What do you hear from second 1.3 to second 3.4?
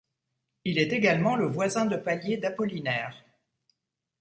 le voisin de palier d'Apollinaire.